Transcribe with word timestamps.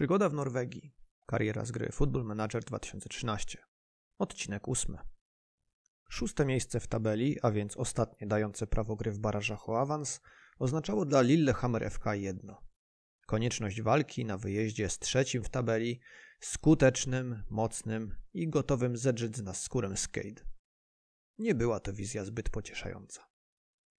Przygoda 0.00 0.28
w 0.28 0.34
Norwegii. 0.34 0.94
Kariera 1.26 1.64
z 1.64 1.70
gry 1.70 1.92
Football 1.92 2.24
Manager 2.24 2.64
2013. 2.64 3.58
Odcinek 4.18 4.68
8. 4.68 4.96
Szóste 6.10 6.44
miejsce 6.44 6.80
w 6.80 6.86
tabeli, 6.86 7.38
a 7.42 7.50
więc 7.50 7.76
ostatnie 7.76 8.26
dające 8.26 8.66
prawo 8.66 8.96
gry 8.96 9.12
w 9.12 9.18
barażach 9.18 9.68
o 9.68 9.80
awans, 9.80 10.20
oznaczało 10.58 11.04
dla 11.04 11.22
Lillehammer 11.22 11.90
FK 11.90 12.14
jedno. 12.14 12.62
Konieczność 13.26 13.82
walki 13.82 14.24
na 14.24 14.38
wyjeździe 14.38 14.88
z 14.88 14.98
trzecim 14.98 15.44
w 15.44 15.48
tabeli, 15.48 16.00
skutecznym, 16.40 17.42
mocnym 17.50 18.16
i 18.34 18.48
gotowym 18.48 18.96
zedrzeć 18.96 19.36
z 19.36 19.42
nas 19.42 19.62
skórę 19.62 19.96
skate. 19.96 20.44
Nie 21.38 21.54
była 21.54 21.80
to 21.80 21.92
wizja 21.92 22.24
zbyt 22.24 22.50
pocieszająca. 22.50 23.30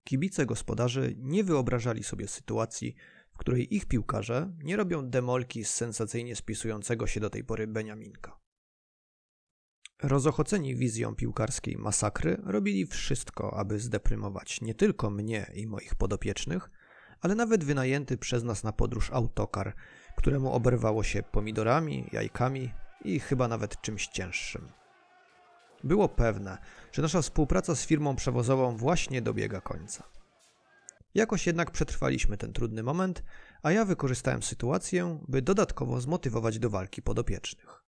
Kibice 0.04 0.46
gospodarzy 0.46 1.16
nie 1.18 1.44
wyobrażali 1.44 2.04
sobie 2.04 2.28
sytuacji, 2.28 2.96
której 3.42 3.76
ich 3.76 3.86
piłkarze 3.86 4.52
nie 4.64 4.76
robią 4.76 5.10
demolki 5.10 5.66
z 5.66 5.74
sensacyjnie 5.74 6.36
spisującego 6.36 7.08
się 7.08 7.20
do 7.20 7.30
tej 7.30 7.44
pory 7.44 7.68
Beniaminka. 7.68 8.40
Rozochoceni 10.04 10.76
wizją 10.76 11.16
piłkarskiej 11.16 11.78
masakry 11.78 12.38
robili 12.44 12.86
wszystko, 12.86 13.58
aby 13.58 13.80
zdeprymować 13.80 14.62
nie 14.62 14.76
tylko 14.76 15.10
mnie 15.10 15.52
i 15.54 15.68
moich 15.68 15.96
podopiecznych, 15.96 16.70
ale 17.22 17.36
nawet 17.36 17.64
wynajęty 17.64 18.18
przez 18.18 18.44
nas 18.44 18.64
na 18.64 18.74
podróż 18.74 19.12
autokar, 19.12 19.76
któremu 20.18 20.54
oberwało 20.54 21.04
się 21.04 21.24
pomidorami, 21.24 22.10
jajkami 22.12 22.74
i 23.06 23.20
chyba 23.20 23.48
nawet 23.48 23.82
czymś 23.82 24.08
cięższym. 24.08 24.68
Było 25.84 26.10
pewne, 26.10 26.58
że 26.92 27.02
nasza 27.02 27.22
współpraca 27.22 27.76
z 27.76 27.86
firmą 27.86 28.16
przewozową 28.16 28.78
właśnie 28.78 29.22
dobiega 29.22 29.62
końca. 29.62 30.21
Jakoś 31.14 31.48
jednak 31.48 31.72
przetrwaliśmy 31.72 32.38
ten 32.38 32.54
trudny 32.54 32.84
moment, 32.84 33.24
a 33.64 33.72
ja 33.72 33.86
wykorzystałem 33.86 34.44
sytuację, 34.44 35.20
by 35.28 35.42
dodatkowo 35.42 36.02
zmotywować 36.02 36.60
do 36.60 36.70
walki 36.70 37.02
podopiecznych. 37.02 37.84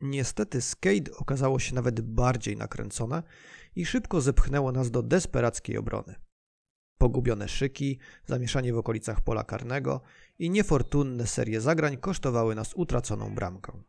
Niestety 0.00 0.60
skate 0.60 1.16
okazało 1.16 1.58
się 1.58 1.74
nawet 1.74 2.00
bardziej 2.00 2.56
nakręcone 2.56 3.22
i 3.76 3.86
szybko 3.86 4.20
zepchnęło 4.20 4.72
nas 4.72 4.90
do 4.90 5.02
desperackiej 5.02 5.78
obrony. 5.78 6.14
Pogubione 6.98 7.48
szyki, 7.48 7.98
zamieszanie 8.26 8.72
w 8.72 8.78
okolicach 8.78 9.20
pola 9.20 9.44
karnego 9.44 10.00
i 10.38 10.50
niefortunne 10.50 11.26
serie 11.26 11.60
zagrań 11.60 11.96
kosztowały 11.96 12.54
nas 12.54 12.74
utraconą 12.74 13.34
bramkę. 13.34 13.82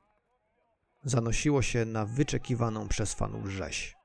Zanosiło 1.03 1.62
się 1.62 1.86
na 1.86 2.06
wyczekiwaną 2.06 2.88
przez 2.88 3.14
fanów 3.14 3.47
rzeź. 3.47 3.95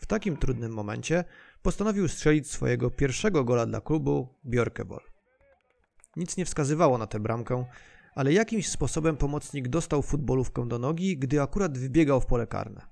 W 0.00 0.06
takim 0.06 0.36
trudnym 0.36 0.72
momencie 0.72 1.24
postanowił 1.62 2.08
strzelić 2.08 2.50
swojego 2.50 2.90
pierwszego 2.90 3.44
gola 3.44 3.66
dla 3.66 3.80
klubu 3.80 4.28
Björkebol. 4.44 5.00
Nic 6.16 6.36
nie 6.36 6.44
wskazywało 6.44 6.98
na 6.98 7.06
tę 7.06 7.20
bramkę, 7.20 7.64
ale 8.14 8.32
jakimś 8.32 8.68
sposobem 8.68 9.16
pomocnik 9.16 9.68
dostał 9.68 10.02
futbolówkę 10.02 10.68
do 10.68 10.78
nogi, 10.78 11.18
gdy 11.18 11.42
akurat 11.42 11.78
wybiegał 11.78 12.20
w 12.20 12.26
pole 12.26 12.46
karne. 12.46 12.86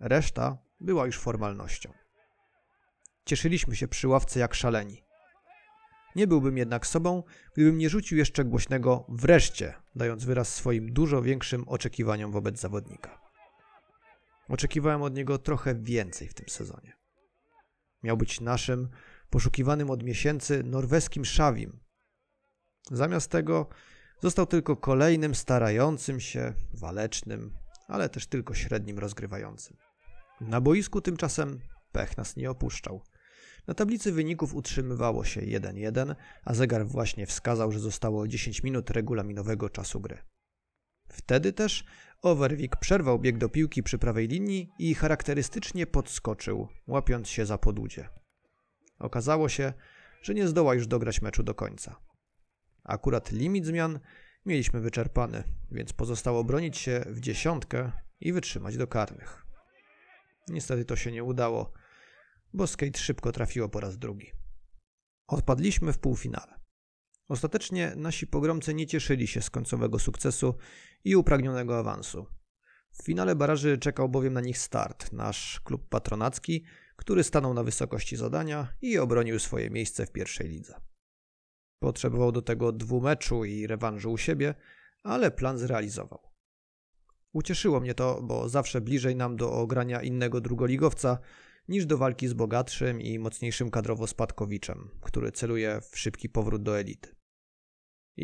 Reszta 0.00 0.58
była 0.80 1.06
już 1.06 1.18
formalnością. 1.18 1.92
Cieszyliśmy 3.24 3.76
się 3.76 3.88
przy 3.88 4.08
ławce 4.08 4.40
jak 4.40 4.54
szaleni. 4.54 5.04
Nie 6.16 6.26
byłbym 6.26 6.58
jednak 6.58 6.86
sobą, 6.86 7.22
gdybym 7.54 7.78
nie 7.78 7.88
rzucił 7.90 8.18
jeszcze 8.18 8.44
głośnego 8.44 9.06
wreszcie, 9.08 9.74
dając 9.94 10.24
wyraz 10.24 10.54
swoim 10.54 10.92
dużo 10.92 11.22
większym 11.22 11.68
oczekiwaniom 11.68 12.32
wobec 12.32 12.60
zawodnika. 12.60 13.20
Oczekiwałem 14.48 15.02
od 15.02 15.14
niego 15.14 15.38
trochę 15.38 15.74
więcej 15.74 16.28
w 16.28 16.34
tym 16.34 16.48
sezonie. 16.48 16.97
Miał 18.02 18.16
być 18.16 18.40
naszym, 18.40 18.88
poszukiwanym 19.30 19.90
od 19.90 20.02
miesięcy 20.02 20.62
norweskim 20.62 21.24
szawim. 21.24 21.80
Zamiast 22.90 23.30
tego 23.30 23.68
został 24.22 24.46
tylko 24.46 24.76
kolejnym 24.76 25.34
starającym 25.34 26.20
się, 26.20 26.52
walecznym, 26.74 27.52
ale 27.88 28.08
też 28.08 28.26
tylko 28.26 28.54
średnim 28.54 28.98
rozgrywającym. 28.98 29.76
Na 30.40 30.60
boisku 30.60 31.00
tymczasem 31.00 31.60
pech 31.92 32.16
nas 32.16 32.36
nie 32.36 32.50
opuszczał. 32.50 33.02
Na 33.66 33.74
tablicy 33.74 34.12
wyników 34.12 34.54
utrzymywało 34.54 35.24
się 35.24 35.40
1-1, 35.40 36.14
a 36.44 36.54
zegar 36.54 36.86
właśnie 36.86 37.26
wskazał, 37.26 37.72
że 37.72 37.80
zostało 37.80 38.28
10 38.28 38.62
minut 38.62 38.90
regulaminowego 38.90 39.70
czasu 39.70 40.00
gry. 40.00 40.18
Wtedy 41.08 41.52
też 41.52 41.84
Overwik 42.22 42.76
przerwał 42.76 43.18
bieg 43.18 43.38
do 43.38 43.48
piłki 43.48 43.82
przy 43.82 43.98
prawej 43.98 44.28
linii 44.28 44.70
i 44.78 44.94
charakterystycznie 44.94 45.86
podskoczył, 45.86 46.68
łapiąc 46.86 47.28
się 47.28 47.46
za 47.46 47.58
podudzie. 47.58 48.08
Okazało 48.98 49.48
się, 49.48 49.72
że 50.22 50.34
nie 50.34 50.48
zdoła 50.48 50.74
już 50.74 50.86
dograć 50.86 51.22
meczu 51.22 51.42
do 51.42 51.54
końca. 51.54 51.96
Akurat 52.84 53.32
limit 53.32 53.66
zmian 53.66 54.00
mieliśmy 54.46 54.80
wyczerpany, 54.80 55.44
więc 55.70 55.92
pozostało 55.92 56.44
bronić 56.44 56.78
się 56.78 57.04
w 57.06 57.20
dziesiątkę 57.20 57.92
i 58.20 58.32
wytrzymać 58.32 58.76
do 58.76 58.86
karnych. 58.86 59.46
Niestety 60.48 60.84
to 60.84 60.96
się 60.96 61.12
nie 61.12 61.24
udało, 61.24 61.72
bo 62.52 62.66
skate 62.66 62.98
szybko 62.98 63.32
trafiło 63.32 63.68
po 63.68 63.80
raz 63.80 63.98
drugi. 63.98 64.32
Odpadliśmy 65.26 65.92
w 65.92 65.98
półfinale. 65.98 66.57
Ostatecznie 67.28 67.92
nasi 67.96 68.26
pogromcy 68.26 68.74
nie 68.74 68.86
cieszyli 68.86 69.26
się 69.26 69.42
z 69.42 69.50
końcowego 69.50 69.98
sukcesu 69.98 70.54
i 71.04 71.16
upragnionego 71.16 71.78
awansu. 71.78 72.26
W 72.92 73.02
finale 73.02 73.36
baraży 73.36 73.78
czekał 73.78 74.08
bowiem 74.08 74.32
na 74.32 74.40
nich 74.40 74.58
start, 74.58 75.12
nasz 75.12 75.60
klub 75.64 75.88
patronacki, 75.88 76.64
który 76.96 77.24
stanął 77.24 77.54
na 77.54 77.62
wysokości 77.62 78.16
zadania 78.16 78.72
i 78.82 78.98
obronił 78.98 79.38
swoje 79.38 79.70
miejsce 79.70 80.06
w 80.06 80.12
pierwszej 80.12 80.48
lidze. 80.48 80.80
Potrzebował 81.78 82.32
do 82.32 82.42
tego 82.42 82.72
dwumeczu 82.72 83.44
i 83.44 83.66
rewanżu 83.66 84.12
u 84.12 84.18
siebie, 84.18 84.54
ale 85.02 85.30
plan 85.30 85.58
zrealizował. 85.58 86.20
Ucieszyło 87.32 87.80
mnie 87.80 87.94
to, 87.94 88.22
bo 88.22 88.48
zawsze 88.48 88.80
bliżej 88.80 89.16
nam 89.16 89.36
do 89.36 89.52
ogrania 89.52 90.02
innego 90.02 90.40
drugoligowca 90.40 91.18
niż 91.68 91.86
do 91.86 91.98
walki 91.98 92.28
z 92.28 92.32
bogatszym 92.32 93.00
i 93.00 93.18
mocniejszym 93.18 93.70
kadrowo 93.70 94.06
spadkowiczem, 94.06 94.90
który 95.00 95.32
celuje 95.32 95.80
w 95.90 95.98
szybki 95.98 96.28
powrót 96.28 96.62
do 96.62 96.78
elity. 96.78 97.17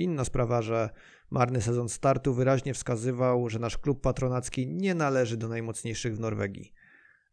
Inna 0.03 0.25
sprawa, 0.25 0.63
że 0.63 0.91
marny 1.31 1.63
sezon 1.63 1.89
startu 1.89 2.35
wyraźnie 2.35 2.75
wskazywał, 2.75 3.49
że 3.49 3.59
nasz 3.59 3.79
klub 3.79 4.01
patronacki 4.01 4.67
nie 4.67 4.95
należy 4.95 5.37
do 5.37 5.49
najmocniejszych 5.49 6.17
w 6.17 6.21
Norwegii. 6.21 6.73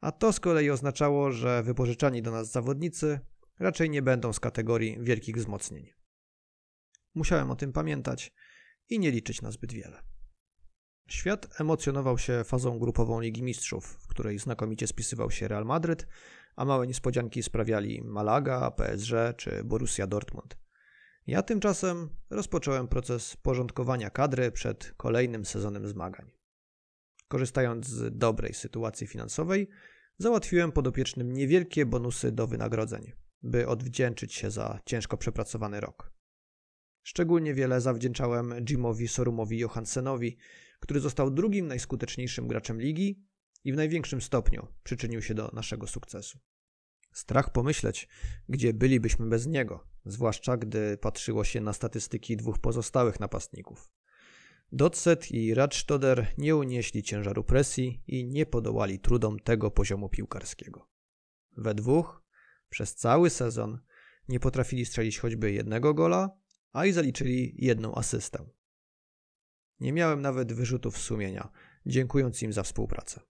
A 0.01 0.11
to 0.11 0.33
z 0.33 0.39
kolei 0.39 0.69
oznaczało, 0.69 1.31
że 1.31 1.63
wypożyczani 1.63 2.21
do 2.21 2.31
nas 2.31 2.51
zawodnicy 2.51 3.19
raczej 3.59 3.89
nie 3.89 4.01
będą 4.01 4.33
z 4.33 4.39
kategorii 4.39 4.97
wielkich 4.99 5.35
wzmocnień. 5.35 5.89
Musiałem 7.15 7.51
o 7.51 7.55
tym 7.55 7.73
pamiętać 7.73 8.33
i 8.89 8.99
nie 8.99 9.11
liczyć 9.11 9.41
na 9.41 9.51
zbyt 9.51 9.73
wiele. 9.73 10.01
Świat 11.09 11.61
emocjonował 11.61 12.17
się 12.17 12.43
fazą 12.43 12.79
grupową 12.79 13.19
Ligi 13.19 13.43
Mistrzów, 13.43 13.85
w 13.85 14.07
której 14.07 14.39
znakomicie 14.39 14.87
spisywał 14.87 15.31
się 15.31 15.47
Real 15.47 15.65
Madryt, 15.65 16.07
a 16.55 16.65
małe 16.65 16.87
niespodzianki 16.87 17.43
sprawiali 17.43 18.01
Malaga, 18.01 18.71
PSG 18.71 19.13
czy 19.37 19.63
Borussia 19.63 20.07
Dortmund. 20.07 20.60
Ja 21.27 21.43
tymczasem 21.43 22.09
rozpocząłem 22.29 22.87
proces 22.87 23.37
porządkowania 23.37 24.09
kadry 24.09 24.51
przed 24.51 24.93
kolejnym 24.97 25.45
sezonem 25.45 25.87
zmagań. 25.87 26.31
Korzystając 27.27 27.87
z 27.87 28.17
dobrej 28.17 28.53
sytuacji 28.53 29.07
finansowej, 29.07 29.67
załatwiłem 30.17 30.71
podopiecznym 30.71 31.33
niewielkie 31.33 31.85
bonusy 31.85 32.31
do 32.31 32.47
wynagrodzeń, 32.47 33.11
by 33.43 33.67
odwdzięczyć 33.67 34.33
się 34.33 34.51
za 34.51 34.79
ciężko 34.85 35.17
przepracowany 35.17 35.79
rok. 35.79 36.11
Szczególnie 37.03 37.53
wiele 37.53 37.81
zawdzięczałem 37.81 38.53
Jimowi 38.65 39.07
Sorumowi 39.07 39.59
Johansenowi, 39.59 40.37
który 40.79 40.99
został 40.99 41.31
drugim 41.31 41.67
najskuteczniejszym 41.67 42.47
graczem 42.47 42.81
ligi 42.81 43.23
i 43.63 43.73
w 43.73 43.75
największym 43.75 44.21
stopniu 44.21 44.67
przyczynił 44.83 45.21
się 45.21 45.33
do 45.33 45.47
naszego 45.53 45.87
sukcesu. 45.87 46.39
Strach 47.11 47.51
pomyśleć, 47.51 48.07
gdzie 48.49 48.73
bylibyśmy 48.73 49.29
bez 49.29 49.47
niego, 49.47 49.87
zwłaszcza 50.05 50.57
gdy 50.57 50.97
patrzyło 50.97 51.43
się 51.43 51.61
na 51.61 51.73
statystyki 51.73 52.37
dwóch 52.37 52.59
pozostałych 52.59 53.19
napastników. 53.19 53.91
Dotset 54.71 55.31
i 55.31 55.53
Radstoder 55.53 56.27
nie 56.37 56.55
unieśli 56.55 57.03
ciężaru 57.03 57.43
presji 57.43 58.03
i 58.07 58.25
nie 58.25 58.45
podołali 58.45 58.99
trudom 58.99 59.39
tego 59.39 59.71
poziomu 59.71 60.09
piłkarskiego. 60.09 60.89
We 61.57 61.75
dwóch, 61.75 62.23
przez 62.69 62.95
cały 62.95 63.29
sezon, 63.29 63.79
nie 64.27 64.39
potrafili 64.39 64.85
strzelić 64.85 65.19
choćby 65.19 65.51
jednego 65.51 65.93
gola, 65.93 66.29
a 66.71 66.85
i 66.85 66.91
zaliczyli 66.91 67.55
jedną 67.57 67.95
asystę. 67.95 68.49
Nie 69.79 69.93
miałem 69.93 70.21
nawet 70.21 70.53
wyrzutów 70.53 70.97
sumienia, 70.97 71.51
dziękując 71.85 72.41
im 72.41 72.53
za 72.53 72.63
współpracę. 72.63 73.21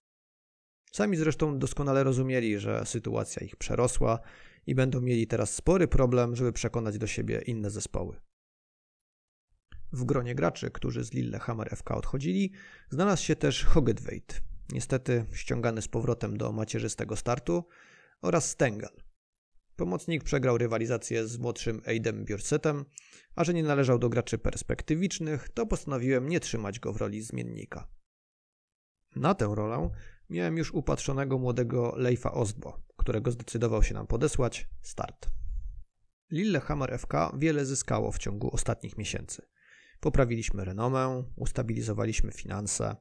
Sami 0.90 1.16
zresztą 1.16 1.58
doskonale 1.58 2.04
rozumieli, 2.04 2.58
że 2.58 2.87
sytuacja 2.87 3.46
ich 3.46 3.56
przerosła 3.56 4.19
i 4.66 4.75
będą 4.75 5.00
mieli 5.00 5.26
teraz 5.26 5.54
spory 5.54 5.88
problem, 5.88 6.37
żeby 6.37 6.52
przekonać 6.52 6.98
do 6.98 7.06
siebie 7.06 7.42
inne 7.46 7.70
zespoły. 7.70 8.20
W 9.92 10.04
gronie 10.04 10.34
graczy, 10.34 10.70
którzy 10.70 11.04
z 11.04 11.12
Lillehammer 11.12 11.76
FK 11.76 11.96
odchodzili, 11.96 12.52
znalazł 12.90 13.25
się 13.25 13.37
też 13.37 13.64
Hogetveit, 13.64 14.42
niestety 14.72 15.25
ściągany 15.32 15.82
z 15.82 15.88
powrotem 15.88 16.37
do 16.37 16.52
macierzystego 16.52 17.16
startu, 17.16 17.64
oraz 18.22 18.50
Stengel. 18.50 19.02
Pomocnik 19.76 20.25
przegrał 20.25 20.58
rywalizację 20.58 21.26
z 21.26 21.38
młodszym 21.38 21.82
Aidem 21.87 22.25
Bjorsetem, 22.25 22.84
a 23.34 23.44
że 23.44 23.54
nie 23.54 23.62
należał 23.62 23.98
do 23.98 24.08
graczy 24.08 24.38
perspektywicznych, 24.38 25.48
to 25.48 25.66
postanowiłem 25.66 26.28
nie 26.28 26.40
trzymać 26.40 26.81
go 26.81 26.92
w 26.92 26.96
roli 26.96 27.22
zmiennika. 27.22 27.88
Na 29.16 29.34
tę 29.34 29.52
rolę 29.54 29.90
miałem 30.30 30.56
już 30.56 30.74
upatrzonego 30.74 31.38
młodego 31.38 31.94
Leifa 31.96 32.32
Osbo, 32.32 32.82
którego 32.96 33.30
zdecydował 33.30 33.82
się 33.82 33.94
nam 33.94 34.06
podesłać 34.06 34.68
start. 34.82 35.28
Lillehammer 36.30 36.98
FK 36.98 37.32
wiele 37.38 37.66
zyskało 37.66 38.12
w 38.12 38.18
ciągu 38.18 38.50
ostatnich 38.54 38.98
miesięcy. 38.98 39.42
Poprawiliśmy 40.00 40.64
renomę, 40.64 41.24
ustabilizowaliśmy 41.36 42.32
finanse. 42.32 42.96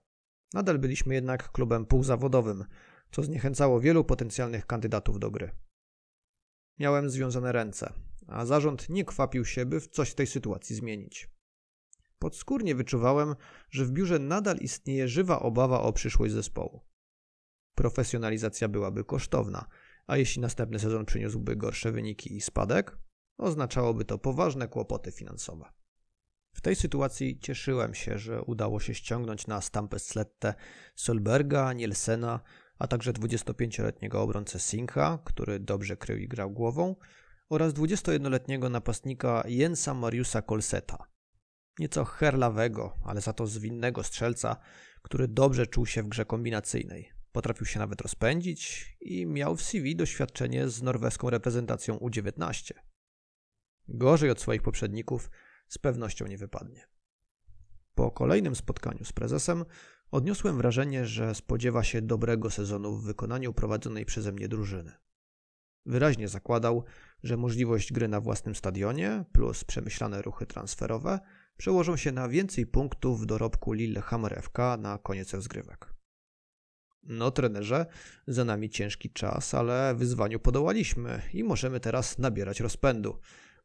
Nadal 0.54 0.80
byliśmy 0.80 1.16
jednak 1.16 1.52
klubem 1.52 1.86
półzawodowym, 1.86 2.66
co 3.12 3.24
zniechęcało 3.24 3.80
wielu 3.80 4.04
potencjalnych 4.06 4.66
kandydatów 4.66 5.20
do 5.20 5.32
gry. 5.32 5.52
Miałem 6.80 7.10
związane 7.10 7.52
ręce, 7.52 7.94
a 8.28 8.46
zarząd 8.46 8.90
nie 8.90 9.06
kwapił 9.06 9.46
się, 9.46 9.66
by 9.66 9.82
coś 9.82 10.10
w 10.10 10.16
tej 10.16 10.28
sytuacji 10.28 10.76
zmienić. 10.76 11.30
Podskórnie 12.20 12.76
wyczuwałem, 12.76 13.36
że 13.70 13.86
w 13.86 13.92
biurze 13.92 14.20
nadal 14.20 14.58
istnieje 14.58 15.08
żywa 15.08 15.40
obawa 15.40 15.82
o 15.82 15.94
przyszłość 15.94 16.34
zespołu. 16.34 16.89
Profesjonalizacja 17.80 18.68
byłaby 18.68 19.04
kosztowna, 19.04 19.66
a 20.08 20.18
jeśli 20.18 20.42
następny 20.42 20.80
sezon 20.80 21.06
przyniósłby 21.06 21.56
gorsze 21.56 21.92
wyniki 21.92 22.36
i 22.36 22.42
spadek, 22.42 22.98
oznaczałoby 23.38 24.06
to 24.06 24.18
poważne 24.18 24.68
kłopoty 24.68 25.12
finansowe. 25.12 25.66
W 26.54 26.62
tej 26.62 26.76
sytuacji 26.76 27.40
cieszyłem 27.40 27.94
się, 27.94 28.18
że 28.18 28.42
udało 28.42 28.80
się 28.80 28.94
ściągnąć 28.94 29.48
na 29.48 29.62
Stampę 29.62 30.00
Slette 30.00 30.54
Solberga, 30.96 31.74
Nielsena, 31.74 32.40
a 32.80 32.88
także 32.88 33.14
25-letniego 33.14 34.22
obrońcę 34.22 34.60
Sinkha, 34.60 35.20
który 35.26 35.60
dobrze 35.60 35.98
krył 35.98 36.18
i 36.18 36.28
grał 36.28 36.52
głową, 36.52 36.96
oraz 37.50 37.74
21-letniego 37.74 38.70
napastnika 38.70 39.44
Jensa 39.48 39.94
Mariusa 39.94 40.42
Kolseta. 40.42 41.08
Nieco 41.80 42.06
herlawego, 42.06 42.98
ale 43.06 43.22
za 43.22 43.34
to 43.34 43.48
zwinnego 43.48 44.04
strzelca, 44.04 44.56
który 45.02 45.28
dobrze 45.28 45.68
czuł 45.68 45.86
się 45.86 46.04
w 46.04 46.08
grze 46.08 46.26
kombinacyjnej. 46.26 47.19
Potrafił 47.32 47.66
się 47.66 47.80
nawet 47.80 48.02
rozpędzić 48.02 48.96
i 49.02 49.26
miał 49.26 49.56
w 49.56 49.62
CV 49.62 49.96
doświadczenie 49.96 50.70
z 50.70 50.82
norweską 50.82 51.30
reprezentacją 51.30 51.98
U19. 51.98 52.74
Gorzej 53.88 54.30
od 54.30 54.42
swoich 54.42 54.62
poprzedników 54.62 55.32
z 55.68 55.78
pewnością 55.78 56.28
nie 56.28 56.38
wypadnie. 56.38 56.88
Po 57.96 58.12
kolejnym 58.12 58.56
spotkaniu 58.56 59.06
z 59.06 59.14
prezesem 59.14 59.66
odniosłem 60.12 60.58
wrażenie, 60.58 61.06
że 61.06 61.36
spodziewa 61.36 61.84
się 61.84 62.02
dobrego 62.02 62.50
sezonu 62.50 62.96
w 62.96 63.04
wykonaniu 63.04 63.54
prowadzonej 63.54 64.06
przeze 64.06 64.32
mnie 64.32 64.48
drużyny. 64.48 64.92
Wyraźnie 65.86 66.28
zakładał, 66.28 66.84
że 67.24 67.38
możliwość 67.38 67.94
gry 67.94 68.08
na 68.08 68.22
własnym 68.22 68.56
stadionie 68.56 69.26
plus 69.32 69.64
przemyślane 69.64 70.22
ruchy 70.22 70.46
transferowe 70.46 71.20
przełożą 71.58 71.98
się 71.98 72.12
na 72.12 72.30
więcej 72.30 72.66
punktów 72.66 73.22
w 73.22 73.26
dorobku 73.26 73.74
Lillehammer 73.74 74.42
FK 74.42 74.78
na 74.78 74.98
koniec 74.98 75.34
rozgrywek. 75.34 75.99
No, 77.04 77.32
trenerze, 77.32 77.86
za 78.28 78.46
nami 78.46 78.70
ciężki 78.70 79.10
czas, 79.10 79.54
ale 79.54 79.96
wyzwaniu 79.96 80.40
podołaliśmy 80.40 81.22
i 81.34 81.44
możemy 81.44 81.80
teraz 81.80 82.18
nabierać 82.18 82.60
rozpędu. 82.60 83.20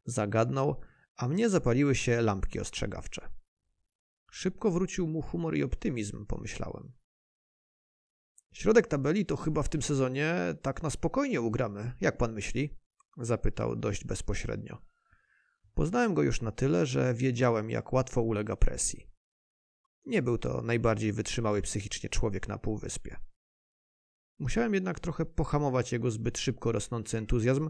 Zagadnął, 0.05 0.81
a 1.15 1.27
mnie 1.27 1.49
zapaliły 1.49 1.95
się 1.95 2.21
lampki 2.21 2.59
ostrzegawcze. 2.59 3.29
Szybko 4.31 4.71
wrócił 4.71 5.07
mu 5.07 5.21
humor 5.21 5.55
i 5.55 5.63
optymizm, 5.63 6.25
pomyślałem. 6.25 6.91
Środek 8.53 8.87
tabeli 8.87 9.25
to 9.25 9.35
chyba 9.37 9.63
w 9.63 9.69
tym 9.69 9.81
sezonie 9.81 10.35
tak 10.61 10.83
na 10.83 10.89
spokojnie 10.89 11.41
ugramy. 11.41 11.93
Jak 12.01 12.17
pan 12.17 12.33
myśli? 12.33 12.77
Zapytał 13.17 13.75
dość 13.75 14.05
bezpośrednio. 14.05 14.81
Poznałem 15.73 16.13
go 16.13 16.21
już 16.21 16.41
na 16.41 16.51
tyle, 16.51 16.85
że 16.85 17.13
wiedziałem, 17.13 17.69
jak 17.69 17.93
łatwo 17.93 18.21
ulega 18.21 18.55
presji. 18.55 19.14
Nie 20.05 20.21
był 20.21 20.37
to 20.37 20.61
najbardziej 20.61 21.13
wytrzymały 21.13 21.61
psychicznie 21.61 22.09
człowiek 22.09 22.47
na 22.47 22.57
półwyspie. 22.57 23.17
Musiałem 24.39 24.73
jednak 24.73 24.99
trochę 24.99 25.25
pohamować 25.25 25.91
jego 25.91 26.11
zbyt 26.11 26.37
szybko 26.37 26.71
rosnący 26.71 27.17
entuzjazm, 27.17 27.69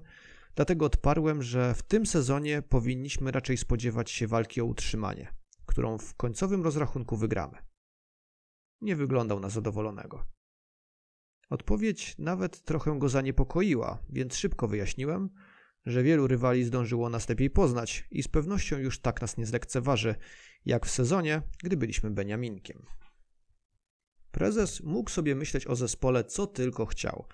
dlatego 0.55 0.85
odparłem, 0.85 1.43
że 1.43 1.73
w 1.73 1.83
tym 1.83 2.05
sezonie 2.05 2.61
powinniśmy 2.61 3.31
raczej 3.31 3.57
spodziewać 3.57 4.11
się 4.11 4.27
walki 4.27 4.61
o 4.61 4.65
utrzymanie, 4.65 5.33
którą 5.65 5.97
w 5.97 6.15
końcowym 6.15 6.63
rozrachunku 6.63 7.17
wygramy. 7.17 7.57
Nie 8.81 8.95
wyglądał 8.95 9.39
na 9.39 9.49
zadowolonego. 9.49 10.25
Odpowiedź 11.49 12.17
nawet 12.17 12.61
trochę 12.61 12.99
go 12.99 13.09
zaniepokoiła, 13.09 13.99
więc 14.09 14.35
szybko 14.35 14.67
wyjaśniłem, 14.67 15.29
że 15.85 16.03
wielu 16.03 16.27
rywali 16.27 16.63
zdążyło 16.63 17.09
nas 17.09 17.29
lepiej 17.29 17.49
poznać 17.49 18.07
i 18.11 18.23
z 18.23 18.27
pewnością 18.27 18.77
już 18.77 18.99
tak 18.99 19.21
nas 19.21 19.37
nie 19.37 19.45
zlekceważy, 19.45 20.15
jak 20.65 20.85
w 20.85 20.91
sezonie, 20.91 21.41
gdy 21.63 21.77
byliśmy 21.77 22.11
Beniaminkiem. 22.11 22.85
Prezes 24.31 24.83
mógł 24.83 25.09
sobie 25.09 25.35
myśleć 25.35 25.67
o 25.67 25.75
zespole 25.75 26.23
co 26.23 26.47
tylko 26.47 26.85
chciał, 26.85 27.27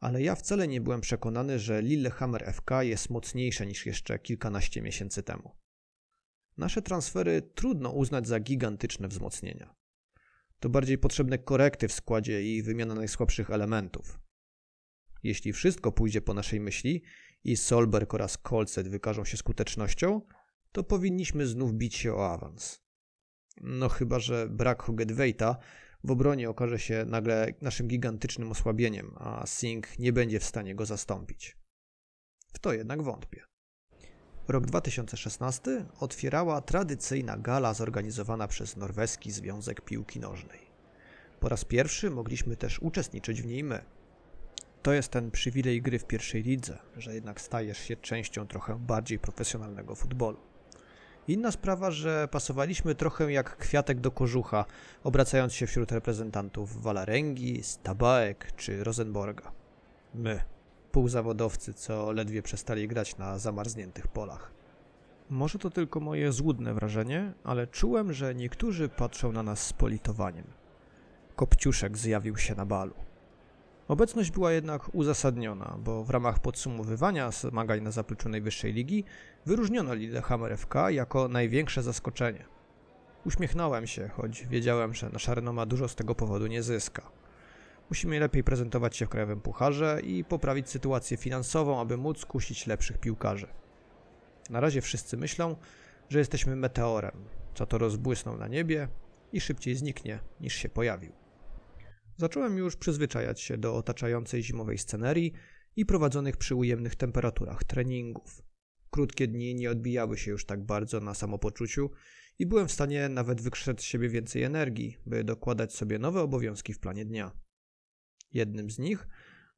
ale 0.00 0.22
ja 0.22 0.34
wcale 0.34 0.68
nie 0.68 0.80
byłem 0.80 1.00
przekonany, 1.00 1.58
że 1.58 1.82
Lillehammer 1.82 2.52
FK 2.52 2.82
jest 2.82 3.10
mocniejsze 3.10 3.66
niż 3.66 3.86
jeszcze 3.86 4.18
kilkanaście 4.18 4.82
miesięcy 4.82 5.22
temu. 5.22 5.56
Nasze 6.56 6.82
transfery 6.82 7.42
trudno 7.54 7.90
uznać 7.90 8.28
za 8.28 8.40
gigantyczne 8.40 9.08
wzmocnienia. 9.08 9.74
To 10.60 10.68
bardziej 10.68 10.98
potrzebne 10.98 11.38
korekty 11.38 11.88
w 11.88 11.92
składzie 11.92 12.42
i 12.42 12.62
wymiana 12.62 12.94
najsłabszych 12.94 13.50
elementów. 13.50 14.20
Jeśli 15.22 15.52
wszystko 15.52 15.92
pójdzie 15.92 16.20
po 16.20 16.34
naszej 16.34 16.60
myśli 16.60 17.02
i 17.50 17.56
Solberg 17.56 18.14
oraz 18.14 18.38
Kolcet 18.38 18.88
wykażą 18.88 19.24
się 19.24 19.36
skutecznością, 19.36 20.20
to 20.72 20.84
powinniśmy 20.84 21.46
znów 21.46 21.74
bić 21.74 21.96
się 21.96 22.14
o 22.14 22.32
awans. 22.32 22.80
No 23.60 23.88
chyba, 23.88 24.18
że 24.18 24.48
brak 24.48 24.82
Hugedweita 24.82 25.56
w 26.04 26.10
obronie 26.10 26.50
okaże 26.50 26.78
się 26.78 27.04
nagle 27.04 27.46
naszym 27.62 27.88
gigantycznym 27.88 28.50
osłabieniem, 28.50 29.14
a 29.16 29.46
Singh 29.46 29.98
nie 29.98 30.12
będzie 30.12 30.40
w 30.40 30.44
stanie 30.44 30.74
go 30.74 30.86
zastąpić. 30.86 31.56
W 32.52 32.58
to 32.58 32.72
jednak 32.72 33.02
wątpię. 33.02 33.42
Rok 34.48 34.66
2016 34.66 35.86
otwierała 36.00 36.60
tradycyjna 36.60 37.36
gala 37.36 37.74
zorganizowana 37.74 38.48
przez 38.48 38.76
Norweski 38.76 39.32
Związek 39.32 39.80
Piłki 39.80 40.20
Nożnej. 40.20 40.60
Po 41.40 41.48
raz 41.48 41.64
pierwszy 41.64 42.10
mogliśmy 42.10 42.56
też 42.56 42.78
uczestniczyć 42.78 43.42
w 43.42 43.46
niej 43.46 43.64
my. 43.64 43.84
To 44.82 44.92
jest 44.92 45.08
ten 45.08 45.30
przywilej 45.30 45.82
gry 45.82 45.98
w 45.98 46.04
pierwszej 46.04 46.42
lidze, 46.42 46.78
że 46.96 47.14
jednak 47.14 47.40
stajesz 47.40 47.78
się 47.78 47.96
częścią 47.96 48.46
trochę 48.46 48.78
bardziej 48.78 49.18
profesjonalnego 49.18 49.94
futbolu. 49.94 50.38
Inna 51.28 51.52
sprawa, 51.52 51.90
że 51.90 52.28
pasowaliśmy 52.30 52.94
trochę 52.94 53.32
jak 53.32 53.56
kwiatek 53.56 54.00
do 54.00 54.10
kożucha, 54.10 54.64
obracając 55.04 55.54
się 55.54 55.66
wśród 55.66 55.92
reprezentantów 55.92 56.82
Walarengi, 56.82 57.62
Stabaek 57.62 58.52
czy 58.56 58.84
Rosenborga. 58.84 59.52
My, 60.14 60.40
półzawodowcy, 60.92 61.74
co 61.74 62.12
ledwie 62.12 62.42
przestali 62.42 62.88
grać 62.88 63.16
na 63.16 63.38
zamarzniętych 63.38 64.08
polach. 64.08 64.52
Może 65.30 65.58
to 65.58 65.70
tylko 65.70 66.00
moje 66.00 66.32
złudne 66.32 66.74
wrażenie, 66.74 67.32
ale 67.44 67.66
czułem, 67.66 68.12
że 68.12 68.34
niektórzy 68.34 68.88
patrzą 68.88 69.32
na 69.32 69.42
nas 69.42 69.66
z 69.66 69.72
politowaniem. 69.72 70.46
Kopciuszek 71.36 71.98
zjawił 71.98 72.36
się 72.36 72.54
na 72.54 72.66
balu. 72.66 72.94
Obecność 73.88 74.30
była 74.30 74.52
jednak 74.52 74.94
uzasadniona, 74.94 75.76
bo 75.78 76.04
w 76.04 76.10
ramach 76.10 76.38
podsumowywania 76.38 77.30
zmagań 77.30 77.80
na 77.80 77.90
zapleczu 77.90 78.28
najwyższej 78.28 78.72
ligi 78.72 79.04
wyróżniono 79.46 79.94
Lillehammer 79.94 80.58
FK 80.58 80.90
jako 80.90 81.28
największe 81.28 81.82
zaskoczenie. 81.82 82.44
Uśmiechnąłem 83.26 83.86
się, 83.86 84.08
choć 84.08 84.46
wiedziałem, 84.46 84.94
że 84.94 85.10
nasza 85.10 85.34
renoma 85.34 85.66
dużo 85.66 85.88
z 85.88 85.94
tego 85.94 86.14
powodu 86.14 86.46
nie 86.46 86.62
zyska. 86.62 87.10
Musimy 87.90 88.20
lepiej 88.20 88.44
prezentować 88.44 88.96
się 88.96 89.06
w 89.06 89.08
krajowym 89.08 89.40
pucharze 89.40 90.00
i 90.04 90.24
poprawić 90.24 90.70
sytuację 90.70 91.16
finansową, 91.16 91.80
aby 91.80 91.96
móc 91.96 92.24
kusić 92.24 92.66
lepszych 92.66 92.98
piłkarzy. 92.98 93.46
Na 94.50 94.60
razie 94.60 94.80
wszyscy 94.80 95.16
myślą, 95.16 95.56
że 96.08 96.18
jesteśmy 96.18 96.56
meteorem, 96.56 97.24
co 97.54 97.66
to 97.66 97.78
rozbłysnął 97.78 98.36
na 98.36 98.48
niebie 98.48 98.88
i 99.32 99.40
szybciej 99.40 99.74
zniknie 99.74 100.18
niż 100.40 100.54
się 100.54 100.68
pojawił. 100.68 101.27
Zacząłem 102.18 102.58
już 102.58 102.76
przyzwyczajać 102.76 103.40
się 103.40 103.58
do 103.58 103.76
otaczającej 103.76 104.42
zimowej 104.42 104.78
scenerii 104.78 105.32
i 105.76 105.86
prowadzonych 105.86 106.36
przy 106.36 106.54
ujemnych 106.54 106.96
temperaturach 106.96 107.64
treningów. 107.64 108.42
Krótkie 108.90 109.28
dni 109.28 109.54
nie 109.54 109.70
odbijały 109.70 110.18
się 110.18 110.30
już 110.30 110.44
tak 110.46 110.66
bardzo 110.66 111.00
na 111.00 111.14
samopoczuciu 111.14 111.90
i 112.38 112.46
byłem 112.46 112.68
w 112.68 112.72
stanie 112.72 113.08
nawet 113.08 113.40
wykrzesać 113.40 113.80
z 113.80 113.84
siebie 113.84 114.08
więcej 114.08 114.42
energii, 114.42 114.96
by 115.06 115.24
dokładać 115.24 115.74
sobie 115.74 115.98
nowe 115.98 116.20
obowiązki 116.20 116.74
w 116.74 116.78
planie 116.78 117.04
dnia. 117.04 117.30
Jednym 118.32 118.70
z 118.70 118.78
nich 118.78 119.08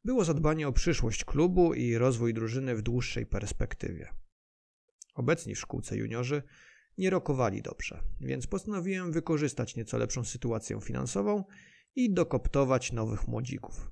było 0.05 0.25
zadbanie 0.25 0.69
o 0.69 0.73
przyszłość 0.73 1.25
klubu 1.25 1.75
i 1.75 1.99
rozwój 1.99 2.35
drużyny 2.35 2.77
w 2.77 2.83
dłuższej 2.83 3.27
perspektywie. 3.27 4.09
Obecni 5.15 5.55
w 5.55 5.61
szkółce 5.61 5.97
juniorzy 5.97 6.43
nie 6.99 7.11
rokowali 7.11 7.63
dobrze, 7.63 8.03
więc 8.21 8.47
postanowiłem 8.47 9.13
wykorzystać 9.13 9.77
nieco 9.77 9.99
lepszą 9.99 10.25
sytuację 10.25 10.81
finansową 10.81 11.45
i 11.95 12.13
dokoptować 12.13 12.93
nowych 12.93 13.29
młodzików. 13.29 13.91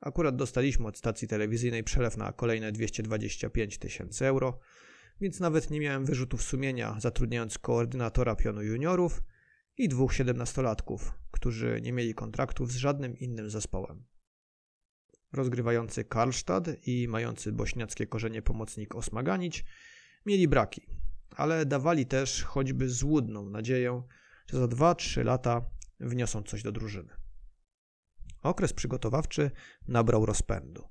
Akurat 0.00 0.36
dostaliśmy 0.36 0.86
od 0.86 0.98
stacji 0.98 1.28
telewizyjnej 1.28 1.84
przelew 1.84 2.16
na 2.16 2.32
kolejne 2.32 2.72
225 2.72 3.78
tysięcy 3.78 4.26
euro, 4.26 4.58
więc 5.20 5.40
nawet 5.40 5.70
nie 5.70 5.80
miałem 5.80 6.04
wyrzutów 6.04 6.42
sumienia, 6.42 6.96
zatrudniając 7.00 7.58
koordynatora 7.58 8.36
pionu 8.36 8.62
juniorów 8.62 9.22
i 9.76 9.88
dwóch 9.88 10.14
siedemnastolatków, 10.14 11.12
którzy 11.30 11.80
nie 11.82 11.92
mieli 11.92 12.14
kontraktów 12.14 12.72
z 12.72 12.76
żadnym 12.76 13.18
innym 13.18 13.50
zespołem. 13.50 14.04
Rozgrywający 15.32 16.04
Karlstad 16.04 16.68
i 16.86 17.08
mający 17.08 17.52
bośniackie 17.52 18.06
korzenie 18.06 18.42
pomocnik 18.42 18.94
Osmaganić 18.94 19.64
mieli 20.26 20.48
braki, 20.48 20.86
ale 21.30 21.66
dawali 21.66 22.06
też 22.06 22.42
choćby 22.42 22.88
złudną 22.88 23.50
nadzieję, 23.50 24.02
że 24.46 24.58
za 24.58 24.64
2-3 24.64 25.24
lata 25.24 25.70
wniosą 26.00 26.42
coś 26.42 26.62
do 26.62 26.72
drużyny. 26.72 27.12
Okres 28.42 28.72
przygotowawczy 28.72 29.50
nabrał 29.88 30.26
rozpędu. 30.26 30.88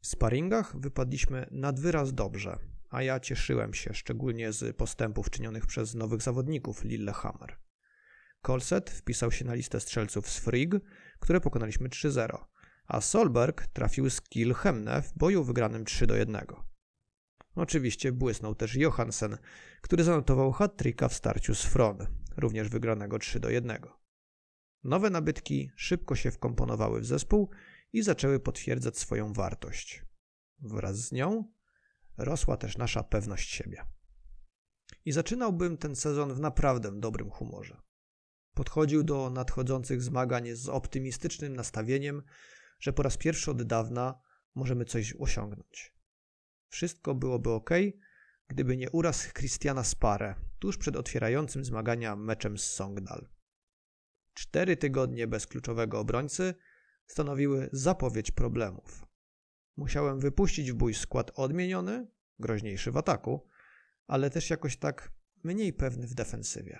W 0.00 0.06
sparingach 0.06 0.80
wypadliśmy 0.80 1.46
nad 1.50 1.80
wyraz 1.80 2.14
dobrze, 2.14 2.58
a 2.90 3.02
ja 3.02 3.20
cieszyłem 3.20 3.74
się 3.74 3.94
szczególnie 3.94 4.52
z 4.52 4.76
postępów 4.76 5.30
czynionych 5.30 5.66
przez 5.66 5.94
nowych 5.94 6.22
zawodników 6.22 6.84
Lillehammer. 6.84 7.58
Kolset 8.42 8.90
wpisał 8.90 9.32
się 9.32 9.44
na 9.44 9.54
listę 9.54 9.80
strzelców 9.80 10.30
z 10.30 10.38
Frigg, 10.38 10.74
które 11.18 11.40
pokonaliśmy 11.40 11.88
3-0, 11.88 12.44
a 12.86 13.00
Solberg 13.00 13.66
trafił 13.66 14.10
z 14.10 14.20
Kiel 14.20 14.54
Hemne 14.54 15.02
w 15.02 15.18
boju 15.18 15.44
wygranym 15.44 15.84
3 15.84 16.06
1. 16.14 16.46
Oczywiście 17.54 18.12
błysnął 18.12 18.54
też 18.54 18.74
Johansen, 18.74 19.38
który 19.80 20.04
zanotował 20.04 20.52
hat 20.52 20.82
w 21.08 21.14
starciu 21.14 21.54
z 21.54 21.62
Fron, 21.62 22.06
również 22.36 22.68
wygranego 22.68 23.18
3 23.18 23.40
1. 23.48 24.05
Nowe 24.86 25.10
nabytki 25.10 25.70
szybko 25.76 26.16
się 26.16 26.30
wkomponowały 26.30 27.00
w 27.00 27.06
zespół 27.06 27.50
i 27.92 28.02
zaczęły 28.02 28.40
potwierdzać 28.40 28.98
swoją 28.98 29.32
wartość. 29.32 30.04
Wraz 30.58 30.96
z 30.96 31.12
nią 31.12 31.52
rosła 32.16 32.56
też 32.56 32.78
nasza 32.78 33.02
pewność 33.02 33.50
siebie. 33.50 33.84
I 35.04 35.12
zaczynałbym 35.12 35.76
ten 35.76 35.96
sezon 35.96 36.34
w 36.34 36.40
naprawdę 36.40 37.00
dobrym 37.00 37.30
humorze. 37.30 37.82
Podchodził 38.54 39.04
do 39.04 39.30
nadchodzących 39.30 40.02
zmagań 40.02 40.48
z 40.54 40.68
optymistycznym 40.68 41.56
nastawieniem, 41.56 42.22
że 42.80 42.92
po 42.92 43.02
raz 43.02 43.16
pierwszy 43.16 43.50
od 43.50 43.62
dawna 43.62 44.20
możemy 44.54 44.84
coś 44.84 45.14
osiągnąć. 45.18 45.94
Wszystko 46.68 47.14
byłoby 47.14 47.50
ok, 47.50 47.70
gdyby 48.48 48.76
nie 48.76 48.90
uraz 48.90 49.32
Christiana 49.32 49.84
Spare 49.84 50.34
tuż 50.58 50.78
przed 50.78 50.96
otwierającym 50.96 51.64
zmagania 51.64 52.16
meczem 52.16 52.58
z 52.58 52.64
Songdal. 52.64 53.35
Cztery 54.36 54.76
tygodnie 54.76 55.26
bez 55.26 55.46
kluczowego 55.46 56.00
obrońcy 56.00 56.54
stanowiły 57.06 57.68
zapowiedź 57.72 58.30
problemów. 58.30 59.06
Musiałem 59.76 60.20
wypuścić 60.20 60.72
w 60.72 60.74
bój 60.74 60.94
skład 60.94 61.30
odmieniony, 61.34 62.06
groźniejszy 62.38 62.92
w 62.92 62.96
ataku, 62.96 63.48
ale 64.06 64.30
też 64.30 64.50
jakoś 64.50 64.76
tak 64.76 65.12
mniej 65.44 65.72
pewny 65.72 66.06
w 66.06 66.14
defensywie. 66.14 66.78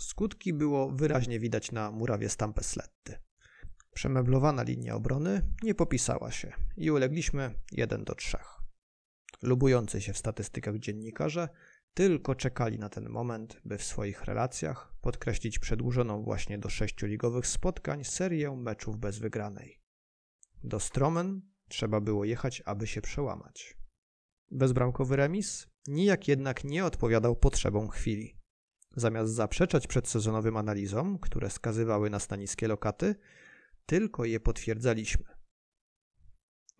Skutki 0.00 0.52
było 0.52 0.90
wyraźnie 0.90 1.40
widać 1.40 1.72
na 1.72 1.90
murawie 1.90 2.28
Stampesletty. 2.28 3.18
Przemeblowana 3.94 4.62
linia 4.62 4.94
obrony 4.94 5.42
nie 5.62 5.74
popisała 5.74 6.30
się 6.30 6.52
i 6.76 6.90
ulegliśmy 6.90 7.54
1 7.72 8.04
do 8.04 8.14
3. 8.14 8.38
Lubujący 9.42 10.00
się 10.00 10.12
w 10.12 10.18
statystykach 10.18 10.78
dziennikarze 10.78 11.48
tylko 11.96 12.34
czekali 12.34 12.78
na 12.78 12.88
ten 12.88 13.08
moment, 13.08 13.60
by 13.64 13.78
w 13.78 13.84
swoich 13.84 14.24
relacjach 14.24 14.94
podkreślić 15.00 15.58
przedłużoną 15.58 16.22
właśnie 16.22 16.58
do 16.58 16.68
sześciu 16.68 17.06
ligowych 17.06 17.46
spotkań 17.46 18.04
serię 18.04 18.56
meczów 18.56 18.96
bez 18.96 19.18
wygranej. 19.18 19.80
Do 20.64 20.80
Stromen 20.80 21.42
trzeba 21.68 22.00
było 22.00 22.24
jechać, 22.24 22.62
aby 22.64 22.86
się 22.86 23.00
przełamać. 23.00 23.76
Bezbramkowy 24.50 25.16
remis 25.16 25.66
nijak 25.86 26.28
jednak 26.28 26.64
nie 26.64 26.84
odpowiadał 26.84 27.36
potrzebom 27.36 27.88
chwili. 27.88 28.36
Zamiast 28.96 29.32
zaprzeczać 29.32 29.86
przedsezonowym 29.86 30.56
analizom, 30.56 31.18
które 31.18 31.50
skazywały 31.50 32.10
nas 32.10 32.30
na 32.30 32.36
niskie 32.36 32.68
lokaty, 32.68 33.14
tylko 33.86 34.24
je 34.24 34.40
potwierdzaliśmy. 34.40 35.24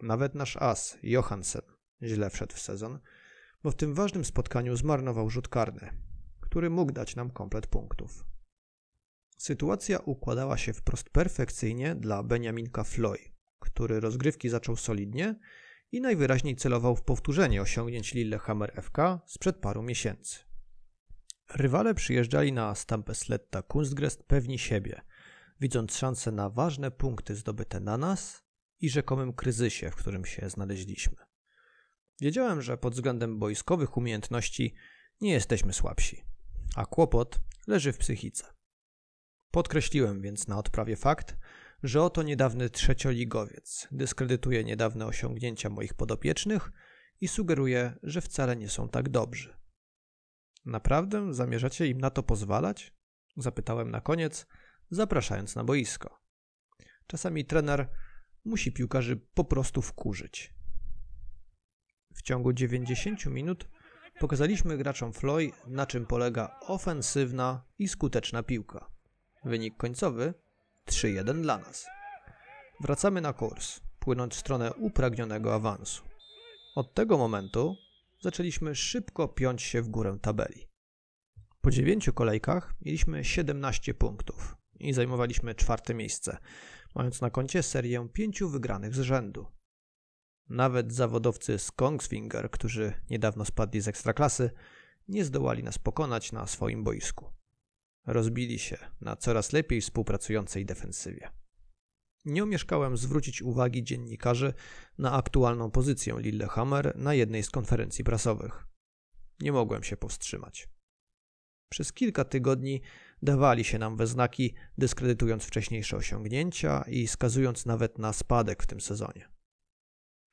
Nawet 0.02 0.34
nasz 0.34 0.56
as, 0.56 0.98
Johansen, 1.02 1.62
źle 2.02 2.30
wszedł 2.30 2.54
w 2.54 2.60
sezon, 2.60 2.98
bo 3.62 3.70
w 3.70 3.76
tym 3.76 3.94
ważnym 3.94 4.24
spotkaniu 4.24 4.76
zmarnował 4.76 5.30
rzut 5.30 5.48
karny, 5.48 5.90
który 6.40 6.70
mógł 6.70 6.92
dać 6.92 7.16
nam 7.16 7.30
komplet 7.30 7.66
punktów. 7.66 8.24
Sytuacja 9.38 9.98
układała 9.98 10.56
się 10.56 10.72
wprost 10.72 11.10
perfekcyjnie 11.10 11.94
dla 11.94 12.22
Beniaminka 12.22 12.84
Floy, 12.84 13.18
który 13.58 14.00
rozgrywki 14.00 14.48
zaczął 14.48 14.76
solidnie 14.76 15.34
i 15.92 16.00
najwyraźniej 16.00 16.56
celował 16.56 16.96
w 16.96 17.02
powtórzenie 17.02 17.62
osiągnięć 17.62 18.14
Lillehammer 18.14 18.82
FK 18.82 18.98
sprzed 19.26 19.56
paru 19.56 19.82
miesięcy. 19.82 20.38
Rywale 21.54 21.94
przyjeżdżali 21.94 22.52
na 22.52 22.74
Stampesletta 22.74 23.62
Kunstgrest 23.62 24.22
pewni 24.22 24.58
siebie, 24.58 25.00
widząc 25.60 25.96
szansę 25.96 26.32
na 26.32 26.50
ważne 26.50 26.90
punkty 26.90 27.34
zdobyte 27.34 27.80
na 27.80 27.98
nas 27.98 28.44
i 28.80 28.90
rzekomym 28.90 29.32
kryzysie, 29.32 29.90
w 29.90 29.96
którym 29.96 30.24
się 30.24 30.50
znaleźliśmy. 30.50 31.25
Wiedziałem, 32.20 32.62
że 32.62 32.78
pod 32.78 32.94
względem 32.94 33.38
boiskowych 33.38 33.96
umiejętności 33.96 34.74
nie 35.20 35.32
jesteśmy 35.32 35.72
słabsi, 35.72 36.24
a 36.76 36.86
kłopot 36.86 37.40
leży 37.66 37.92
w 37.92 37.98
psychice. 37.98 38.44
Podkreśliłem 39.50 40.20
więc 40.22 40.48
na 40.48 40.58
odprawie 40.58 40.96
fakt, 40.96 41.36
że 41.82 42.02
oto 42.02 42.22
niedawny 42.22 42.70
trzecioligowiec 42.70 43.88
dyskredytuje 43.90 44.64
niedawne 44.64 45.06
osiągnięcia 45.06 45.70
moich 45.70 45.94
podopiecznych 45.94 46.72
i 47.20 47.28
sugeruje, 47.28 47.98
że 48.02 48.20
wcale 48.20 48.56
nie 48.56 48.68
są 48.68 48.88
tak 48.88 49.08
dobrzy. 49.08 49.56
Naprawdę 50.64 51.34
zamierzacie 51.34 51.86
im 51.86 51.98
na 51.98 52.10
to 52.10 52.22
pozwalać? 52.22 52.94
Zapytałem 53.36 53.90
na 53.90 54.00
koniec, 54.00 54.46
zapraszając 54.90 55.56
na 55.56 55.64
boisko. 55.64 56.20
Czasami 57.06 57.44
trener 57.44 57.88
musi 58.44 58.72
piłkarzy 58.72 59.16
po 59.16 59.44
prostu 59.44 59.82
wkurzyć. 59.82 60.54
W 62.16 62.22
ciągu 62.22 62.52
90 62.52 63.26
minut 63.26 63.68
pokazaliśmy 64.20 64.76
graczom 64.76 65.12
Floy, 65.12 65.50
na 65.66 65.86
czym 65.86 66.06
polega 66.06 66.60
ofensywna 66.60 67.62
i 67.78 67.88
skuteczna 67.88 68.42
piłka. 68.42 68.90
Wynik 69.44 69.76
końcowy 69.76 70.34
3-1 70.86 71.42
dla 71.42 71.58
nas. 71.58 71.86
Wracamy 72.80 73.20
na 73.20 73.32
kurs, 73.32 73.80
płynąc 73.98 74.34
w 74.34 74.38
stronę 74.38 74.74
upragnionego 74.74 75.54
awansu. 75.54 76.02
Od 76.74 76.94
tego 76.94 77.18
momentu 77.18 77.76
zaczęliśmy 78.20 78.74
szybko 78.74 79.28
piąć 79.28 79.62
się 79.62 79.82
w 79.82 79.88
górę 79.88 80.18
tabeli. 80.22 80.68
Po 81.60 81.70
dziewięciu 81.70 82.12
kolejkach 82.12 82.74
mieliśmy 82.80 83.24
17 83.24 83.94
punktów 83.94 84.56
i 84.80 84.92
zajmowaliśmy 84.92 85.54
czwarte 85.54 85.94
miejsce, 85.94 86.36
mając 86.94 87.20
na 87.20 87.30
koncie 87.30 87.62
serię 87.62 88.08
pięciu 88.12 88.48
wygranych 88.48 88.94
z 88.94 89.00
rzędu. 89.00 89.55
Nawet 90.48 90.92
zawodowcy 90.92 91.58
z 91.58 91.70
Kongsvinger, 91.70 92.50
którzy 92.50 92.92
niedawno 93.10 93.44
spadli 93.44 93.80
z 93.80 93.88
ekstraklasy, 93.88 94.50
nie 95.08 95.24
zdołali 95.24 95.62
nas 95.62 95.78
pokonać 95.78 96.32
na 96.32 96.46
swoim 96.46 96.84
boisku. 96.84 97.32
Rozbili 98.06 98.58
się 98.58 98.78
na 99.00 99.16
coraz 99.16 99.52
lepiej 99.52 99.80
współpracującej 99.80 100.66
defensywie. 100.66 101.30
Nie 102.24 102.42
omieszkałem 102.42 102.96
zwrócić 102.96 103.42
uwagi 103.42 103.84
dziennikarzy 103.84 104.54
na 104.98 105.12
aktualną 105.12 105.70
pozycję 105.70 106.14
Lillehammer 106.18 106.96
na 106.96 107.14
jednej 107.14 107.42
z 107.42 107.50
konferencji 107.50 108.04
prasowych. 108.04 108.66
Nie 109.40 109.52
mogłem 109.52 109.82
się 109.82 109.96
powstrzymać. 109.96 110.68
Przez 111.68 111.92
kilka 111.92 112.24
tygodni 112.24 112.82
dawali 113.22 113.64
się 113.64 113.78
nam 113.78 113.96
we 113.96 114.06
znaki, 114.06 114.54
dyskredytując 114.78 115.44
wcześniejsze 115.44 115.96
osiągnięcia 115.96 116.84
i 116.88 117.06
skazując 117.06 117.66
nawet 117.66 117.98
na 117.98 118.12
spadek 118.12 118.62
w 118.62 118.66
tym 118.66 118.80
sezonie. 118.80 119.35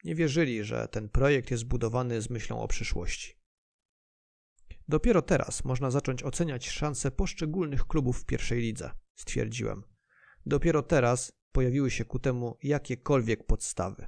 Nie 0.03 0.15
wierzyli, 0.15 0.63
że 0.63 0.87
ten 0.87 1.09
projekt 1.09 1.51
jest 1.51 1.65
budowany 1.65 2.21
z 2.21 2.29
myślą 2.29 2.61
o 2.61 2.67
przyszłości. 2.67 3.43
Dopiero 4.87 5.21
teraz 5.21 5.63
można 5.63 5.91
zacząć 5.91 6.23
oceniać 6.23 6.69
szanse 6.69 7.11
poszczególnych 7.11 7.87
klubów 7.87 8.21
w 8.21 8.25
pierwszej 8.25 8.61
lidze, 8.61 8.91
stwierdziłem. 9.15 9.83
Dopiero 10.45 10.81
teraz 10.81 11.31
pojawiły 11.51 11.91
się 11.91 12.05
ku 12.05 12.19
temu 12.19 12.57
jakiekolwiek 12.63 13.45
podstawy. 13.45 14.07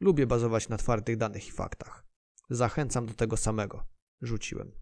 Lubię 0.00 0.26
bazować 0.26 0.68
na 0.68 0.76
twardych 0.76 1.16
danych 1.16 1.48
i 1.48 1.50
faktach. 1.50 2.06
Zachęcam 2.50 3.06
do 3.06 3.14
tego 3.14 3.36
samego, 3.36 3.86
rzuciłem. 4.22 4.72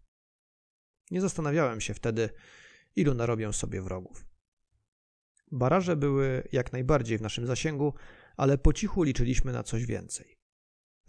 Nie 1.10 1.20
zastanawiałem 1.20 1.80
się 1.80 1.94
wtedy, 1.94 2.30
ilu 2.96 3.14
narobię 3.14 3.52
sobie 3.52 3.82
wrogów. 3.82 4.26
Baraże 5.52 5.96
były 5.96 6.48
jak 6.52 6.72
najbardziej 6.72 7.18
w 7.18 7.22
naszym 7.22 7.46
zasięgu, 7.46 7.94
ale 8.36 8.58
po 8.58 8.72
cichu 8.72 9.02
liczyliśmy 9.02 9.52
na 9.52 9.62
coś 9.62 9.86
więcej. 9.86 10.42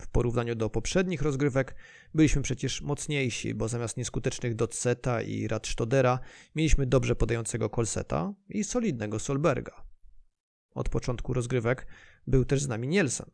W 0.01 0.07
porównaniu 0.07 0.55
do 0.55 0.69
poprzednich 0.69 1.21
rozgrywek 1.21 1.75
byliśmy 2.13 2.41
przecież 2.41 2.81
mocniejsi, 2.81 3.53
bo 3.53 3.67
zamiast 3.67 3.97
nieskutecznych 3.97 4.55
Dotseta 4.55 5.21
i 5.21 5.47
Radstodera 5.47 6.19
mieliśmy 6.55 6.85
dobrze 6.85 7.15
podającego 7.15 7.69
Kolseta 7.69 8.33
i 8.49 8.63
solidnego 8.63 9.19
Solberga. 9.19 9.83
od 10.75 10.89
początku 10.89 11.33
rozgrywek 11.33 11.87
był 12.27 12.45
też 12.45 12.61
z 12.63 12.67
nami 12.67 12.87
Nielsen. 12.87 13.31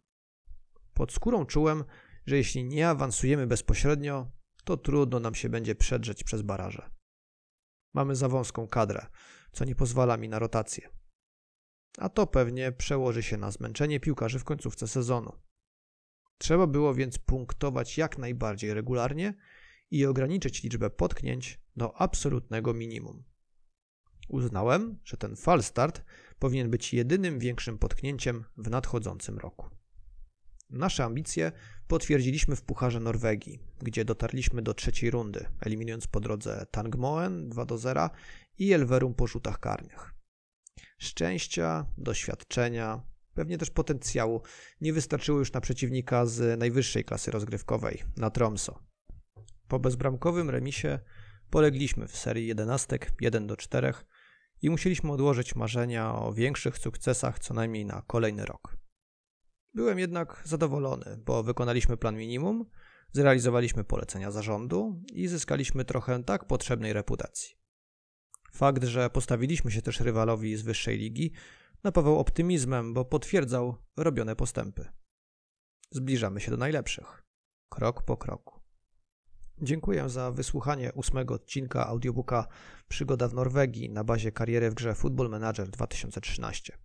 Pod 0.94 1.14
skórą 1.14 1.46
czułem, 1.46 1.84
że 2.26 2.38
jeśli 2.38 2.66
nie 2.66 2.90
awansujemy 2.90 3.48
bezpośrednio, 3.48 4.32
to 4.64 4.78
trudno 4.78 5.20
nam 5.20 5.36
się 5.36 5.50
będzie 5.50 5.76
przedrzeć 5.76 6.24
przez 6.24 6.42
baraże. 6.42 6.90
Mamy 7.94 8.16
za 8.16 8.30
wąską 8.30 8.68
kadrę, 8.68 9.06
co 9.52 9.66
nie 9.66 9.76
pozwala 9.76 10.18
mi 10.18 10.30
na 10.30 10.40
rotację. 10.40 10.90
A 11.98 12.10
to 12.10 12.28
pewnie 12.28 12.72
przełoży 12.72 13.24
się 13.24 13.38
na 13.38 13.52
zmęczenie 13.52 14.00
piłkarzy 14.00 14.40
w 14.40 14.44
końcówce 14.44 14.88
sezonu. 14.88 15.32
Trzeba 16.38 16.68
było 16.68 16.94
więc 16.94 17.18
punktować 17.18 17.98
jak 17.98 18.18
najbardziej 18.18 18.74
regularnie 18.74 19.34
i 19.92 20.06
ograniczyć 20.06 20.64
liczbę 20.64 20.90
potknięć 20.90 21.60
do 21.76 22.02
absolutnego 22.02 22.74
minimum. 22.74 23.24
Uznałem, 24.28 25.00
że 25.04 25.18
ten 25.18 25.36
falstart 25.36 26.04
powinien 26.40 26.70
być 26.70 26.94
jedynym 26.94 27.40
większym 27.40 27.78
potknięciem 27.78 28.44
w 28.58 28.70
nadchodzącym 28.70 29.38
roku. 29.38 29.70
Nasze 30.70 31.04
ambicje 31.04 31.52
potwierdziliśmy 31.88 32.56
w 32.56 32.62
Pucharze 32.62 33.00
Norwegii, 33.00 33.60
gdzie 33.82 34.06
dotarliśmy 34.06 34.62
do 34.62 34.74
trzeciej 34.74 35.12
rundy, 35.12 35.46
eliminując 35.62 36.08
po 36.08 36.20
drodze 36.20 36.66
Tangmoen 36.72 37.50
2 37.50 37.66
do 37.66 37.78
0 37.78 38.10
i 38.58 38.74
Elverum 38.74 39.14
po 39.14 39.28
rzutach 39.28 39.60
karnych. 39.60 40.19
Szczęścia, 41.00 41.86
doświadczenia, 41.98 43.02
pewnie 43.34 43.58
też 43.58 43.70
potencjału 43.70 44.42
nie 44.82 44.94
wystarczyło 44.94 45.40
już 45.40 45.54
na 45.54 45.62
przeciwnika 45.62 46.26
z 46.26 46.60
najwyższej 46.60 47.06
klasy 47.06 47.32
rozgrywkowej, 47.32 48.04
na 48.18 48.30
Tromso. 48.30 48.80
Po 49.68 49.80
bezbramkowym 49.80 50.50
remisie 50.50 51.00
polegliśmy 51.50 52.08
w 52.08 52.18
serii 52.18 52.48
jedenastek 52.48 53.12
1 53.22 53.48
do 53.48 53.58
4 53.58 53.94
i 54.62 54.70
musieliśmy 54.70 55.12
odłożyć 55.12 55.56
marzenia 55.56 56.16
o 56.16 56.34
większych 56.34 56.78
sukcesach 56.78 57.40
co 57.40 57.54
najmniej 57.54 57.86
na 57.86 58.02
kolejny 58.08 58.46
rok. 58.46 58.78
Byłem 59.74 60.00
jednak 60.00 60.42
zadowolony, 60.46 61.18
bo 61.26 61.44
wykonaliśmy 61.44 61.98
plan 61.98 62.18
minimum, 62.18 62.66
zrealizowaliśmy 63.12 63.84
polecenia 63.84 64.32
zarządu 64.32 65.04
i 65.14 65.28
zyskaliśmy 65.28 65.86
trochę 65.86 66.24
tak 66.24 66.46
potrzebnej 66.46 66.94
reputacji. 66.94 67.59
Fakt, 68.52 68.84
że 68.84 69.10
postawiliśmy 69.10 69.72
się 69.72 69.82
też 69.82 70.00
rywalowi 70.00 70.56
z 70.56 70.62
wyższej 70.62 70.98
ligi, 70.98 71.32
napawał 71.84 72.20
optymizmem, 72.20 72.94
bo 72.94 73.06
potwierdzał 73.06 73.76
robione 73.98 74.36
postępy. 74.36 74.86
Zbliżamy 75.92 76.40
się 76.40 76.52
do 76.52 76.58
najlepszych. 76.58 77.24
Krok 77.70 78.04
po 78.04 78.18
kroku. 78.18 78.60
Dziękuję 79.62 80.10
za 80.10 80.32
wysłuchanie 80.32 80.94
ósmego 80.94 81.34
odcinka 81.34 81.88
audiobooka 81.88 82.48
Przygoda 82.88 83.28
w 83.28 83.34
Norwegii 83.34 83.90
na 83.90 84.04
bazie 84.04 84.32
kariery 84.32 84.70
w 84.70 84.74
grze 84.74 84.96
Football 84.96 85.30
Manager 85.30 85.70
2013. 85.70 86.78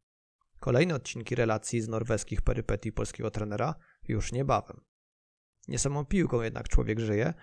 Kolejne 0.60 0.94
odcinki 0.94 1.34
relacji 1.34 1.80
z 1.80 1.88
norweskich 1.88 2.42
perypetii 2.42 2.92
polskiego 2.92 3.30
trenera 3.30 3.74
już 4.08 4.32
niebawem. 4.32 4.80
Nie 5.68 5.78
samą 5.78 6.04
piłką 6.04 6.42
jednak 6.42 6.68
człowiek 6.68 7.00
żyje, 7.00 7.34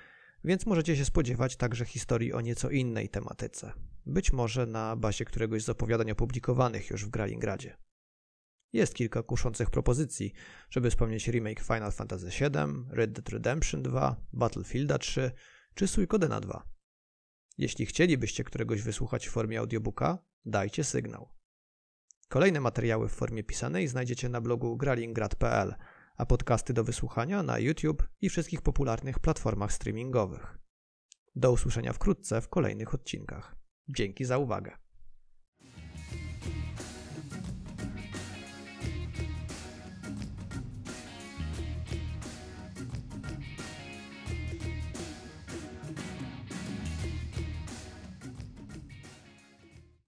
więc 0.44 0.66
możecie 0.66 0.96
się 0.96 1.06
spodziewać 1.06 1.56
także 1.56 1.86
historii 1.86 2.34
o 2.34 2.42
nieco 2.42 2.70
innej 2.70 3.10
tematyce. 3.10 3.74
Być 4.06 4.34
może 4.34 4.66
na 4.66 4.96
bazie 4.96 5.26
któregoś 5.26 5.64
z 5.64 5.70
opowiadań 5.70 6.12
opublikowanych 6.12 6.90
już 6.90 7.06
w 7.06 7.10
Gralingradzie. 7.10 7.78
Jest 8.74 8.96
kilka 8.96 9.24
kuszących 9.24 9.70
propozycji, 9.70 10.34
żeby 10.70 10.90
wspomnieć 10.90 11.28
remake 11.28 11.64
Final 11.64 11.92
Fantasy 11.92 12.26
VII, 12.26 12.86
Red 12.90 13.12
Dead 13.12 13.30
Redemption 13.30 13.84
2, 13.84 14.16
Battlefielda 14.34 14.98
3 14.98 15.32
czy 15.76 15.88
Suikodena 15.88 16.40
2. 16.40 16.70
Jeśli 17.58 17.86
chcielibyście 17.86 18.44
któregoś 18.44 18.82
wysłuchać 18.82 19.28
w 19.28 19.32
formie 19.32 19.60
audiobooka, 19.60 20.18
dajcie 20.46 20.84
sygnał. 20.84 21.30
Kolejne 22.30 22.62
materiały 22.62 23.10
w 23.10 23.12
formie 23.12 23.44
pisanej 23.44 23.88
znajdziecie 23.88 24.30
na 24.30 24.42
blogu 24.42 24.78
gralingrad.pl, 24.78 25.76
a 26.18 26.26
podcasty 26.26 26.74
do 26.74 26.84
wysłuchania 26.84 27.44
na 27.44 27.60
YouTube 27.60 28.08
i 28.22 28.30
wszystkich 28.30 28.62
popularnych 28.62 29.20
platformach 29.20 29.74
streamingowych. 29.74 30.58
Do 31.36 31.52
usłyszenia 31.52 31.94
wkrótce 31.94 32.42
w 32.42 32.50
kolejnych 32.50 32.94
odcinkach. 32.94 33.56
Dzięki 33.88 34.26
za 34.26 34.38
uwagę. 34.38 34.78